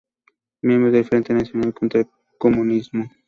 Miembro 0.63 0.89
del 0.89 1.05
Frente 1.05 1.31
Nacional 1.31 1.75
Contra 1.75 1.99
el 1.99 2.07
Comunismo. 2.39 3.07